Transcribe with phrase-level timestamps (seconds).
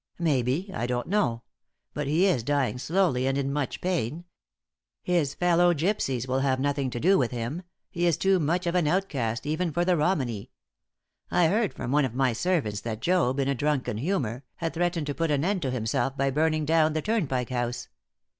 [0.17, 1.43] "Maybe I don't know.
[1.93, 4.25] But he is dying slowly, and in much pain.
[5.03, 8.73] His fellow gypsies will have nothing to do with him he is too much of
[8.73, 10.49] an outcast even for the Romany!
[11.29, 15.05] I heard from one of my servants that Job, in a drunken humour, had threatened
[15.05, 17.87] to put an end to himself by burning down the Turnpike House.